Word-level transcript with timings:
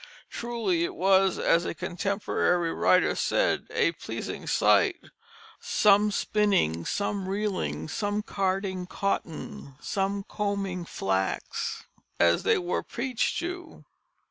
Truly 0.31 0.83
it 0.83 0.95
was, 0.95 1.37
as 1.37 1.63
a 1.63 1.75
contemporary 1.75 2.73
writer 2.73 3.13
said, 3.13 3.67
"a 3.69 3.91
pleasing 3.91 4.47
Sight: 4.47 4.95
some 5.59 6.09
spinning, 6.09 6.85
some 6.85 7.29
reeling, 7.29 7.87
some 7.87 8.23
carding 8.23 8.87
cotton, 8.87 9.75
some 9.79 10.23
combing 10.23 10.85
flax," 10.85 11.83
as 12.19 12.41
they 12.41 12.57
were 12.57 12.81
preached 12.81 13.37
to. 13.41 13.85